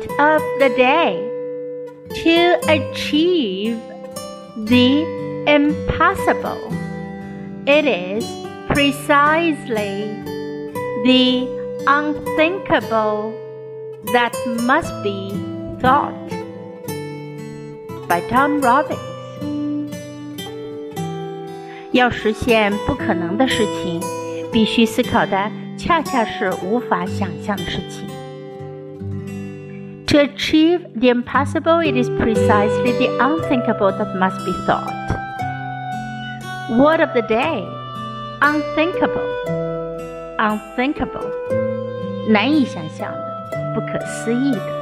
[0.00, 1.20] of the day
[2.08, 3.78] to achieve
[4.64, 5.04] the
[5.46, 6.72] impossible.
[7.66, 8.24] It is
[8.68, 10.10] precisely
[11.04, 11.46] the
[11.86, 13.34] unthinkable
[14.12, 14.32] that
[14.62, 15.32] must be
[15.80, 16.14] thought.
[18.08, 19.00] By Tom Robbins.
[21.92, 24.00] 要实现不可能的事情，
[24.52, 28.06] 必须思考的恰恰是无法想象的事情。
[30.10, 34.92] To achieve the impossible, it is precisely the unthinkable that must be thought.
[36.70, 37.64] Word of the day
[38.40, 39.26] unthinkable,
[40.38, 41.30] unthinkable，
[42.28, 44.79] 难以想象的，不可思议的。